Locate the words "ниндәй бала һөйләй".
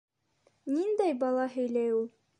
0.77-1.97